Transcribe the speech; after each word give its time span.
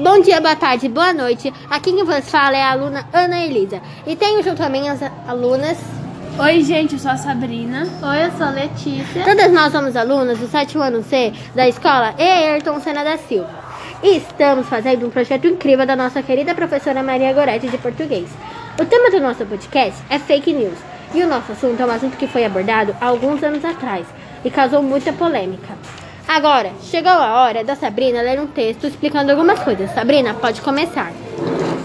Bom 0.00 0.20
dia, 0.20 0.40
boa 0.40 0.54
tarde, 0.54 0.88
boa 0.88 1.12
noite. 1.12 1.52
Aqui 1.68 1.92
quem 1.92 2.04
vos 2.04 2.30
fala 2.30 2.56
é 2.56 2.62
a 2.62 2.70
aluna 2.70 3.08
Ana 3.12 3.44
Elisa. 3.44 3.82
E 4.06 4.14
tenho 4.14 4.40
junto 4.44 4.62
a 4.62 4.68
mim 4.68 4.88
as 4.88 5.00
alunas. 5.26 5.76
Oi, 6.38 6.62
gente, 6.62 6.92
eu 6.92 7.00
sou 7.00 7.10
a 7.10 7.16
Sabrina. 7.16 7.82
Oi, 8.00 8.26
eu 8.26 8.30
sou 8.38 8.46
a 8.46 8.50
Letícia. 8.50 9.24
Todas 9.24 9.50
nós 9.50 9.72
somos 9.72 9.96
alunas 9.96 10.38
do 10.38 10.46
sétimo 10.46 10.84
ano 10.84 11.02
C 11.02 11.32
da 11.52 11.66
escola 11.66 12.14
Ayrton 12.16 12.78
Senna 12.78 13.02
da 13.02 13.18
Silva. 13.18 13.50
E 14.00 14.18
estamos 14.18 14.68
fazendo 14.68 15.04
um 15.04 15.10
projeto 15.10 15.48
incrível 15.48 15.84
da 15.84 15.96
nossa 15.96 16.22
querida 16.22 16.54
professora 16.54 17.02
Maria 17.02 17.32
Goretti 17.32 17.66
de 17.66 17.78
português. 17.78 18.30
O 18.80 18.84
tema 18.84 19.10
do 19.10 19.18
nosso 19.18 19.44
podcast 19.46 20.00
é 20.08 20.20
fake 20.20 20.52
news. 20.52 20.78
E 21.12 21.24
o 21.24 21.26
nosso 21.26 21.50
assunto 21.50 21.82
é 21.82 21.84
um 21.84 21.90
assunto 21.90 22.16
que 22.16 22.28
foi 22.28 22.44
abordado 22.44 22.94
há 23.00 23.06
alguns 23.06 23.42
anos 23.42 23.64
atrás 23.64 24.06
e 24.44 24.50
causou 24.50 24.80
muita 24.80 25.12
polêmica. 25.12 25.77
Agora, 26.28 26.72
chegou 26.82 27.10
a 27.10 27.40
hora 27.40 27.64
da 27.64 27.74
Sabrina 27.74 28.20
ler 28.20 28.38
um 28.38 28.46
texto 28.46 28.86
explicando 28.86 29.32
algumas 29.32 29.60
coisas. 29.60 29.90
Sabrina, 29.94 30.34
pode 30.34 30.60
começar. 30.60 31.10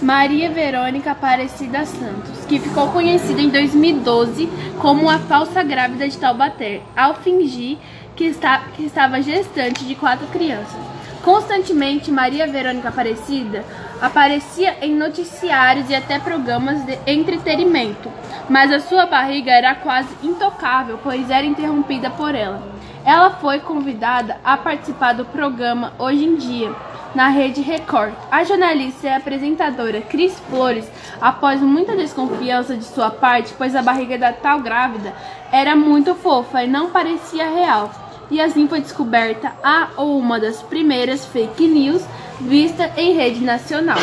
Maria 0.01 0.49
Verônica 0.49 1.11
Aparecida 1.11 1.85
Santos, 1.85 2.45
que 2.45 2.59
ficou 2.59 2.89
conhecida 2.89 3.41
em 3.41 3.47
2012 3.47 4.49
como 4.79 5.09
a 5.09 5.17
falsa 5.17 5.63
grávida 5.63 6.09
de 6.09 6.17
Taubaté, 6.17 6.81
ao 6.93 7.15
fingir 7.15 7.77
que, 8.17 8.25
está, 8.25 8.65
que 8.75 8.83
estava 8.83 9.21
gestante 9.21 9.85
de 9.85 9.95
quatro 9.95 10.27
crianças. 10.27 10.75
Constantemente, 11.23 12.11
Maria 12.11 12.45
Verônica 12.45 12.89
Aparecida 12.89 13.63
aparecia 14.01 14.75
em 14.81 14.93
noticiários 14.93 15.89
e 15.89 15.95
até 15.95 16.19
programas 16.19 16.85
de 16.85 16.99
entretenimento, 17.07 18.11
mas 18.49 18.73
a 18.73 18.81
sua 18.81 19.05
barriga 19.05 19.53
era 19.53 19.73
quase 19.73 20.09
intocável, 20.21 20.99
pois 21.01 21.29
era 21.29 21.45
interrompida 21.45 22.09
por 22.09 22.35
ela. 22.35 22.72
Ela 23.05 23.31
foi 23.31 23.59
convidada 23.59 24.37
a 24.45 24.55
participar 24.55 25.13
do 25.13 25.25
programa 25.25 25.91
Hoje 25.99 26.23
em 26.23 26.35
Dia, 26.35 26.73
na 27.13 27.27
Rede 27.27 27.61
Record. 27.61 28.13
A 28.31 28.45
jornalista 28.45 29.07
e 29.07 29.13
apresentadora 29.13 29.99
Cris 29.99 30.39
Flores, 30.49 30.89
após 31.19 31.59
muita 31.59 31.97
desconfiança 31.97 32.77
de 32.77 32.85
sua 32.85 33.11
parte, 33.11 33.53
pois 33.57 33.75
a 33.75 33.81
barriga 33.81 34.17
da 34.17 34.31
tal 34.31 34.61
grávida 34.61 35.13
era 35.51 35.75
muito 35.75 36.15
fofa 36.15 36.63
e 36.63 36.67
não 36.67 36.91
parecia 36.91 37.49
real, 37.49 37.91
e 38.31 38.39
assim 38.39 38.69
foi 38.69 38.79
descoberta 38.79 39.51
a 39.61 39.89
ou 39.97 40.17
uma 40.17 40.39
das 40.39 40.61
primeiras 40.61 41.25
fake 41.25 41.67
news 41.67 42.03
vista 42.39 42.89
em 42.95 43.13
rede 43.13 43.43
nacional. 43.43 43.99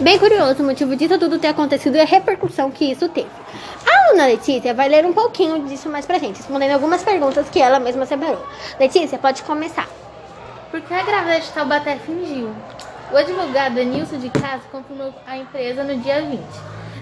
Bem 0.00 0.18
curioso 0.18 0.62
o 0.62 0.66
motivo 0.66 0.94
disso 0.94 1.18
tudo 1.18 1.38
ter 1.38 1.48
acontecido 1.48 1.96
e 1.96 2.00
a 2.00 2.04
repercussão 2.04 2.70
que 2.70 2.84
isso 2.84 3.08
teve. 3.08 3.28
A 4.08 4.10
aluna 4.10 4.26
Letícia 4.26 4.72
vai 4.72 4.88
ler 4.88 5.04
um 5.04 5.12
pouquinho 5.12 5.66
disso 5.66 5.90
mais 5.90 6.06
pra 6.06 6.18
gente, 6.18 6.38
respondendo 6.38 6.72
algumas 6.72 7.02
perguntas 7.02 7.46
que 7.50 7.60
ela 7.60 7.78
mesma 7.78 8.06
separou. 8.06 8.42
Letícia, 8.80 9.18
pode 9.18 9.42
começar. 9.42 9.86
Por 10.70 10.80
que 10.80 10.94
a 10.94 11.02
grávida 11.02 11.40
de 11.40 11.50
Taubaté 11.50 11.96
fingiu? 11.96 12.50
O 13.12 13.16
advogado 13.18 13.74
Nilson 13.74 14.16
de 14.16 14.30
Castro 14.30 14.70
confirmou 14.72 15.12
a 15.26 15.36
empresa 15.36 15.84
no 15.84 15.94
dia 15.98 16.22
20. 16.22 16.40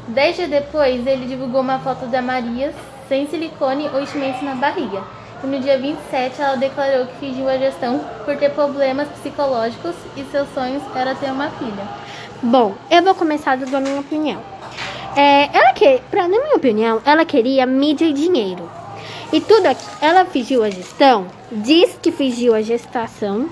Dez 0.08 0.34
dias 0.34 0.50
depois, 0.50 1.06
ele 1.06 1.26
divulgou 1.26 1.60
uma 1.60 1.78
foto 1.78 2.06
da 2.06 2.20
Maria 2.20 2.74
sem 3.08 3.28
silicone 3.28 3.88
ou 3.94 4.00
enchimentos 4.00 4.42
na 4.42 4.56
barriga. 4.56 5.04
E 5.44 5.46
no 5.46 5.60
dia 5.60 5.78
27, 5.78 6.42
ela 6.42 6.56
declarou 6.56 7.06
que 7.06 7.18
fingiu 7.20 7.48
a 7.48 7.56
gestão 7.56 8.00
por 8.24 8.36
ter 8.36 8.50
problemas 8.50 9.06
psicológicos 9.10 9.94
e 10.16 10.24
seus 10.24 10.48
sonhos 10.52 10.82
era 10.92 11.14
ter 11.14 11.30
uma 11.30 11.50
filha. 11.50 11.86
Bom, 12.42 12.74
eu 12.90 13.00
vou 13.00 13.14
começar 13.14 13.56
dando 13.56 13.76
a 13.76 13.80
minha 13.80 14.00
opinião. 14.00 14.55
É, 15.16 15.48
ela 15.56 15.72
que, 15.72 15.98
pra, 16.10 16.28
na 16.28 16.38
minha 16.38 16.56
opinião, 16.56 17.00
ela 17.04 17.24
queria 17.24 17.64
mídia 17.64 18.04
e 18.04 18.12
dinheiro. 18.12 18.70
E 19.32 19.40
tudo 19.40 19.66
aqui, 19.66 19.84
ela 20.00 20.26
fingiu 20.26 20.62
a 20.62 20.68
gestão, 20.68 21.26
diz 21.50 21.98
que 22.02 22.12
fingiu 22.12 22.54
a 22.54 22.60
gestação, 22.60 23.48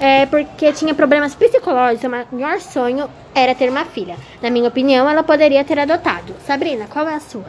é, 0.00 0.24
porque 0.26 0.72
tinha 0.72 0.94
problemas 0.94 1.34
psicológicos. 1.34 2.10
O 2.32 2.36
maior 2.36 2.60
sonho 2.60 3.10
era 3.34 3.54
ter 3.54 3.68
uma 3.68 3.84
filha. 3.84 4.16
Na 4.40 4.48
minha 4.48 4.68
opinião, 4.68 5.08
ela 5.08 5.22
poderia 5.22 5.62
ter 5.64 5.78
adotado. 5.78 6.34
Sabrina, 6.46 6.86
qual 6.88 7.06
é 7.06 7.14
a 7.14 7.20
sua? 7.20 7.44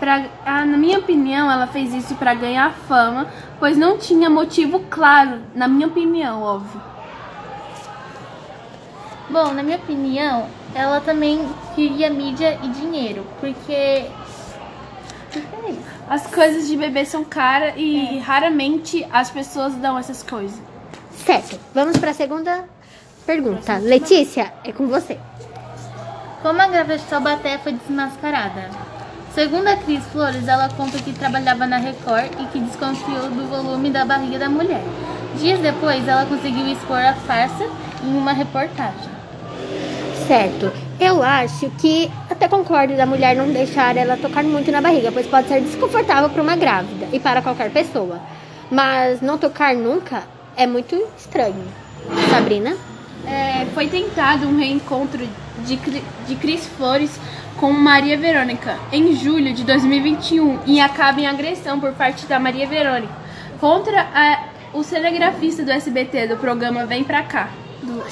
Pra, 0.00 0.24
na 0.44 0.76
minha 0.76 0.98
opinião, 0.98 1.50
ela 1.50 1.66
fez 1.68 1.94
isso 1.94 2.16
para 2.16 2.34
ganhar 2.34 2.72
fama, 2.88 3.28
pois 3.60 3.76
não 3.76 3.96
tinha 3.96 4.28
motivo 4.28 4.80
claro, 4.90 5.40
na 5.54 5.66
minha 5.66 5.86
opinião, 5.86 6.42
óbvio. 6.42 6.80
Bom, 9.30 9.52
na 9.52 9.62
minha 9.62 9.76
opinião, 9.76 10.46
ela 10.74 11.00
também 11.00 11.46
queria 11.74 12.10
mídia 12.10 12.58
e 12.62 12.68
dinheiro, 12.68 13.26
porque. 13.40 14.06
Por 15.32 15.42
que 15.42 15.70
é? 15.70 15.74
As 16.08 16.26
coisas 16.26 16.66
de 16.66 16.76
bebê 16.76 17.04
são 17.04 17.22
caras 17.22 17.74
e 17.76 18.18
raramente 18.20 19.06
as 19.12 19.30
pessoas 19.30 19.74
dão 19.74 19.98
essas 19.98 20.22
coisas. 20.22 20.58
Certo, 21.26 21.60
vamos 21.74 21.98
para 21.98 22.12
a 22.12 22.14
segunda 22.14 22.64
pergunta. 23.26 23.76
Letícia, 23.76 24.52
é 24.64 24.72
com 24.72 24.86
você. 24.86 25.18
Como 26.40 26.62
a 26.62 26.66
grávida 26.66 26.96
de 26.96 27.04
Taubaté 27.04 27.58
foi 27.58 27.72
desmascarada? 27.72 28.70
Segundo 29.34 29.68
a 29.68 29.76
Cris 29.76 30.02
Flores, 30.06 30.48
ela 30.48 30.70
conta 30.70 30.98
que 30.98 31.12
trabalhava 31.12 31.66
na 31.66 31.76
Record 31.76 32.30
e 32.40 32.46
que 32.46 32.60
desconfiou 32.60 33.28
do 33.28 33.46
volume 33.48 33.90
da 33.90 34.04
barriga 34.06 34.38
da 34.38 34.48
mulher. 34.48 34.82
Dias 35.36 35.60
depois, 35.60 36.08
ela 36.08 36.24
conseguiu 36.24 36.66
expor 36.66 36.98
a 36.98 37.12
farsa 37.12 37.64
em 38.02 38.16
uma 38.16 38.32
reportagem. 38.32 39.17
Certo. 40.28 40.70
Eu 41.00 41.22
acho 41.22 41.70
que 41.78 42.10
até 42.30 42.46
concordo 42.46 42.94
da 42.96 43.06
mulher 43.06 43.34
não 43.34 43.48
deixar 43.50 43.96
ela 43.96 44.16
tocar 44.16 44.44
muito 44.44 44.70
na 44.70 44.80
barriga, 44.80 45.10
pois 45.10 45.26
pode 45.26 45.48
ser 45.48 45.60
desconfortável 45.62 46.28
para 46.28 46.42
uma 46.42 46.54
grávida 46.54 47.08
e 47.12 47.18
para 47.18 47.40
qualquer 47.42 47.70
pessoa. 47.70 48.20
Mas 48.70 49.20
não 49.22 49.38
tocar 49.38 49.74
nunca 49.74 50.22
é 50.56 50.66
muito 50.66 50.94
estranho. 51.16 51.64
Sabrina? 52.30 52.76
É, 53.26 53.66
foi 53.74 53.88
tentado 53.88 54.46
um 54.46 54.56
reencontro 54.58 55.26
de, 55.64 55.76
de 55.76 56.36
Cris 56.36 56.66
Flores 56.66 57.18
com 57.56 57.72
Maria 57.72 58.16
Verônica 58.16 58.76
em 58.92 59.14
julho 59.16 59.52
de 59.52 59.64
2021 59.64 60.60
e 60.66 60.80
acaba 60.80 61.20
em 61.20 61.26
agressão 61.26 61.80
por 61.80 61.92
parte 61.92 62.26
da 62.26 62.38
Maria 62.38 62.66
Verônica 62.66 63.12
contra 63.60 64.02
a- 64.14 64.44
o 64.72 64.82
cinegrafista 64.84 65.64
do 65.64 65.72
SBT 65.72 66.28
do 66.28 66.36
programa 66.36 66.86
Vem 66.86 67.02
Pra 67.02 67.22
Cá. 67.22 67.48
Do- 67.82 68.04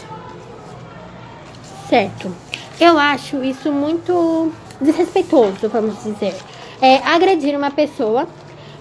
Certo. 1.88 2.34
Eu 2.80 2.98
acho 2.98 3.42
isso 3.42 3.70
muito 3.72 4.52
desrespeitoso, 4.80 5.68
vamos 5.68 6.02
dizer. 6.02 6.34
É 6.80 6.96
agredir 6.98 7.56
uma 7.56 7.70
pessoa 7.70 8.28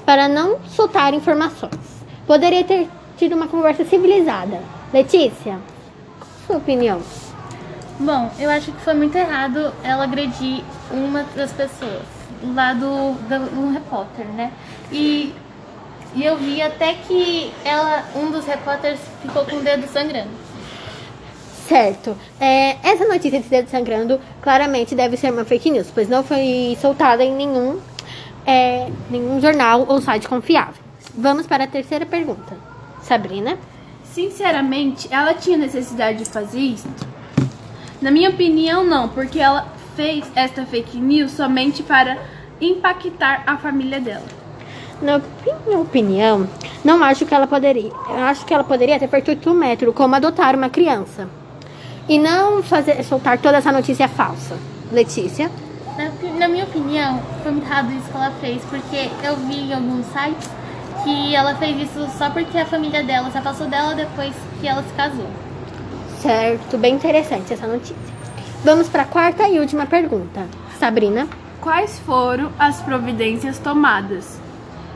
para 0.06 0.28
não 0.28 0.60
soltar 0.68 1.14
informações. 1.14 1.80
Poderia 2.28 2.64
ter 2.64 2.90
tido 3.18 3.36
uma 3.36 3.48
conversa 3.48 3.86
civilizada. 3.86 4.60
Letícia, 4.92 5.60
qual 6.20 6.30
a 6.30 6.48
sua 6.48 6.58
opinião? 6.58 7.02
Bom, 8.00 8.30
eu 8.38 8.50
acho 8.50 8.72
que 8.72 8.82
foi 8.82 8.94
muito 8.94 9.16
errado 9.16 9.74
ela 9.82 10.04
agredir 10.04 10.64
uma 10.92 11.24
das 11.36 11.54
pessoas, 11.54 12.04
lá 12.54 12.74
do, 12.74 13.14
do, 13.14 13.50
do 13.52 13.72
repórter, 13.72 14.26
né? 14.28 14.52
E, 14.92 15.34
e 16.14 16.26
eu 16.26 16.36
vi 16.36 16.62
até 16.62 16.94
que 16.94 17.54
ela, 17.64 18.04
um 18.16 18.32
dos 18.32 18.46
repórteres 18.46 19.00
ficou 19.22 19.46
com 19.46 19.58
o 19.58 19.62
dedo 19.62 19.88
sangrando. 19.88 20.44
Certo. 21.68 22.16
É, 22.40 22.78
essa 22.84 23.08
notícia 23.08 23.42
de 23.42 23.50
dedo 23.50 23.70
sangrando 23.70 24.20
claramente 24.42 24.94
deve 24.94 25.18
ser 25.18 25.31
uma 25.31 25.44
fake 25.44 25.72
news, 25.72 25.90
pois 25.94 26.08
não 26.08 26.24
foi 26.24 26.78
soltada 26.80 27.24
em 27.24 27.34
nenhum, 27.34 27.80
é, 28.46 28.88
nenhum 29.09 29.42
jornal 29.42 29.86
ou 29.88 30.00
site 30.00 30.28
confiável. 30.28 30.84
Vamos 31.18 31.48
para 31.48 31.64
a 31.64 31.68
terceira 31.68 32.06
pergunta. 32.06 32.56
Sabrina? 33.02 33.58
Sinceramente, 34.04 35.08
ela 35.12 35.34
tinha 35.34 35.58
necessidade 35.58 36.20
de 36.20 36.25
fazer 36.25 36.59
isso? 36.59 36.88
Na 38.00 38.12
minha 38.12 38.30
opinião, 38.30 38.84
não, 38.84 39.09
porque 39.09 39.40
ela 39.40 39.68
fez 39.96 40.24
esta 40.36 40.66
fake 40.66 40.98
news 40.98 41.31
somente 41.31 41.81
para 41.81 42.18
impactar 42.62 43.44
a 43.48 43.58
família 43.58 44.00
dela. 44.00 44.25
Na 45.02 45.20
minha 45.66 45.80
opinião, 45.80 46.48
não 46.84 47.04
acho 47.04 47.25
que 47.25 47.34
ela 47.34 47.48
poderia. 47.48 47.92
Acho 48.28 48.46
que 48.46 48.54
ela 48.54 48.64
poderia 48.64 49.00
ter 49.00 49.08
feito 49.08 49.50
o 49.50 49.54
método 49.54 49.92
como 49.92 50.16
adotar 50.16 50.56
uma 50.56 50.70
criança. 50.70 51.28
E 52.08 52.20
não 52.20 52.62
fazer 52.62 53.04
soltar 53.04 53.40
toda 53.40 53.57
essa 53.57 53.72
notícia 53.72 54.07
falsa. 54.07 54.57
Letícia? 54.92 55.50
Na, 55.98 56.12
na 56.40 56.48
minha 56.48 56.66
opinião, 56.66 57.22
foi 57.42 57.52
muito 57.52 57.66
errado 57.66 57.92
isso 57.92 58.10
que 58.10 58.18
ela 58.18 58.31
fez, 58.40 58.62
porque 58.66 59.10
eu 59.24 59.36
vi 59.38 59.62
em 59.62 59.74
alguns 59.74 60.06
sites 60.07 60.50
que 61.04 61.36
ela 61.36 61.56
fez 61.56 61.90
isso 61.90 62.07
só 62.18 62.30
porque 62.30 62.57
a 62.57 62.66
família 62.66 63.04
dela 63.04 63.30
se 63.31 63.38
afastou 63.38 63.68
dela 63.68 63.96
depois 63.96 64.34
que 64.60 64.68
ela 64.68 64.84
se 64.84 64.94
casou. 64.94 65.28
Certo, 66.19 66.78
bem 66.78 66.96
interessante 66.96 67.54
essa 67.54 67.68
notícia. 67.68 67.96
Vamos 68.63 68.90
para 68.90 69.04
a 69.04 69.06
quarta 69.06 69.48
e 69.48 69.60
última 69.60 69.86
pergunta. 69.86 70.48
Sabrina? 70.80 71.28
Quais 71.62 72.00
foram 72.00 72.51
as 72.58 72.81
providências 72.81 73.60
tomadas? 73.60 74.40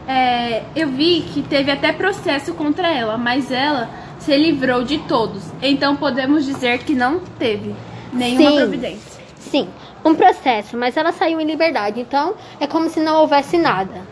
É, 0.07 0.63
eu 0.75 0.87
vi 0.89 1.21
que 1.21 1.43
teve 1.43 1.71
até 1.71 1.93
processo 1.93 2.53
contra 2.55 2.87
ela, 2.87 3.17
mas 3.17 3.51
ela 3.51 3.89
se 4.29 4.37
livrou 4.37 4.83
de 4.83 4.99
todos. 4.99 5.41
Então 5.59 5.95
podemos 5.95 6.45
dizer 6.45 6.83
que 6.83 6.93
não 6.93 7.19
teve 7.39 7.75
nenhuma 8.13 8.51
Sim. 8.51 8.57
providência. 8.57 9.23
Sim, 9.39 9.67
um 10.05 10.13
processo, 10.13 10.77
mas 10.77 10.95
ela 10.95 11.11
saiu 11.11 11.41
em 11.41 11.45
liberdade, 11.45 11.99
então 11.99 12.35
é 12.59 12.67
como 12.67 12.87
se 12.91 12.99
não 12.99 13.21
houvesse 13.21 13.57
nada. 13.57 14.05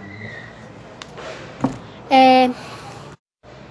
É, 2.09 2.49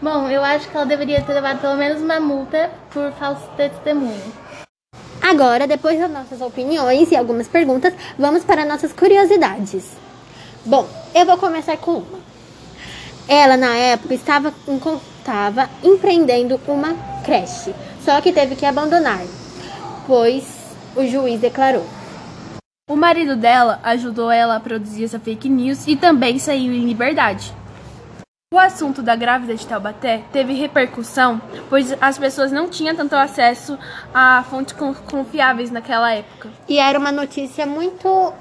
Bom, 0.00 0.28
eu 0.28 0.42
acho 0.42 0.68
que 0.68 0.76
ela 0.76 0.84
deveria 0.84 1.22
ter 1.22 1.32
levado 1.32 1.60
pelo 1.60 1.76
menos 1.76 2.02
uma 2.02 2.18
multa 2.18 2.72
por 2.90 3.12
falso 3.12 3.48
testemunho. 3.56 4.32
Agora, 5.22 5.68
depois 5.68 5.96
das 6.00 6.10
nossas 6.10 6.40
opiniões 6.40 7.12
e 7.12 7.16
algumas 7.16 7.46
perguntas, 7.46 7.94
vamos 8.18 8.42
para 8.42 8.64
nossas 8.64 8.92
curiosidades. 8.92 9.96
Bom, 10.66 10.88
eu 11.14 11.24
vou 11.24 11.38
começar 11.38 11.76
com 11.76 11.98
uma. 11.98 12.21
Ela, 13.28 13.56
na 13.56 13.74
época, 13.74 14.14
estava, 14.14 14.52
estava 15.18 15.68
empreendendo 15.82 16.60
uma 16.66 16.94
creche, 17.24 17.74
só 18.04 18.20
que 18.20 18.32
teve 18.32 18.56
que 18.56 18.66
abandonar, 18.66 19.22
pois 20.06 20.44
o 20.96 21.06
juiz 21.06 21.40
declarou. 21.40 21.86
O 22.90 22.96
marido 22.96 23.36
dela 23.36 23.80
ajudou 23.84 24.30
ela 24.30 24.56
a 24.56 24.60
produzir 24.60 25.04
essa 25.04 25.18
fake 25.18 25.48
news 25.48 25.86
e 25.86 25.96
também 25.96 26.38
saiu 26.38 26.72
em 26.72 26.84
liberdade. 26.84 27.54
O 28.52 28.58
assunto 28.58 29.00
da 29.02 29.16
grávida 29.16 29.54
de 29.54 29.66
Taubaté 29.66 30.24
teve 30.30 30.52
repercussão, 30.52 31.40
pois 31.70 31.96
as 32.02 32.18
pessoas 32.18 32.52
não 32.52 32.68
tinham 32.68 32.94
tanto 32.94 33.14
acesso 33.14 33.78
a 34.12 34.44
fontes 34.50 34.76
confiáveis 35.10 35.70
naquela 35.70 36.12
época. 36.12 36.50
E 36.68 36.78
era 36.78 36.98
uma 36.98 37.10
notícia 37.10 37.64
muito, 37.64 38.34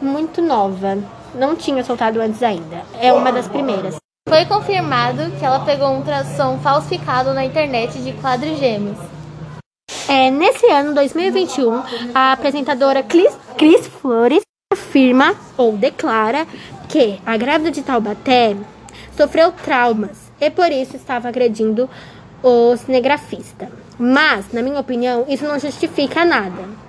muito 0.00 0.40
nova. 0.40 0.96
Não 1.34 1.56
tinha 1.56 1.82
soltado 1.82 2.20
antes 2.20 2.44
ainda. 2.44 2.84
É 3.00 3.12
uma 3.12 3.32
das 3.32 3.48
primeiras. 3.48 3.96
Foi 4.28 4.44
confirmado 4.44 5.30
que 5.38 5.44
ela 5.44 5.60
pegou 5.60 5.88
um 5.88 5.98
ultrassom 5.98 6.58
falsificado 6.58 7.32
na 7.32 7.44
internet 7.44 8.02
de 8.02 8.12
quadrigêmeos. 8.14 8.98
É, 10.08 10.32
nesse 10.32 10.66
ano, 10.66 10.92
2021, 10.94 11.82
a 12.12 12.32
apresentadora 12.32 13.04
Cris 13.04 13.86
Flores 13.86 14.42
afirma 14.72 15.32
ou 15.56 15.76
declara 15.76 16.44
que 16.88 17.20
a 17.24 17.36
grávida 17.36 17.70
de 17.70 17.82
Taubaté 17.82 18.56
sofreu 19.16 19.52
traumas 19.52 20.32
e 20.40 20.50
por 20.50 20.72
isso 20.72 20.96
estava 20.96 21.28
agredindo 21.28 21.88
o 22.42 22.76
cinegrafista. 22.76 23.70
Mas, 23.96 24.52
na 24.52 24.60
minha 24.60 24.80
opinião, 24.80 25.24
isso 25.28 25.44
não 25.44 25.58
justifica 25.58 26.24
nada. 26.24 26.85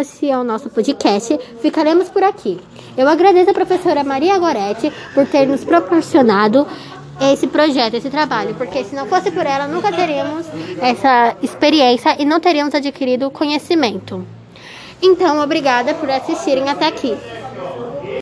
Esse 0.00 0.30
é 0.30 0.38
o 0.38 0.44
nosso 0.44 0.70
podcast. 0.70 1.38
Ficaremos 1.60 2.08
por 2.08 2.22
aqui. 2.22 2.60
Eu 2.96 3.08
agradeço 3.08 3.50
a 3.50 3.54
professora 3.54 4.04
Maria 4.04 4.38
Goretti 4.38 4.92
por 5.12 5.26
ter 5.26 5.46
nos 5.46 5.64
proporcionado 5.64 6.66
esse 7.20 7.48
projeto, 7.48 7.94
esse 7.94 8.08
trabalho, 8.08 8.54
porque 8.54 8.84
se 8.84 8.94
não 8.94 9.06
fosse 9.06 9.30
por 9.32 9.44
ela, 9.44 9.66
nunca 9.66 9.90
teríamos 9.90 10.46
essa 10.80 11.36
experiência 11.42 12.16
e 12.16 12.24
não 12.24 12.38
teríamos 12.38 12.74
adquirido 12.74 13.30
conhecimento. 13.30 14.24
Então, 15.02 15.40
obrigada 15.40 15.94
por 15.94 16.08
assistirem 16.08 16.68
até 16.68 16.86
aqui. 16.86 17.16